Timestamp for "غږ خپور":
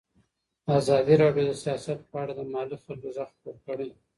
3.15-3.55